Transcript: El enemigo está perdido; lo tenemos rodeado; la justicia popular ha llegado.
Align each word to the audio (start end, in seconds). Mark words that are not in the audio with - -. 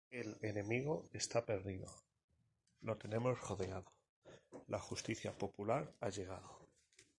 El 0.09 0.35
enemigo 0.41 1.07
está 1.13 1.45
perdido; 1.45 1.85
lo 2.81 2.97
tenemos 2.97 3.39
rodeado; 3.47 3.93
la 4.67 4.79
justicia 4.79 5.31
popular 5.37 5.93
ha 5.99 6.09
llegado. 6.09 6.57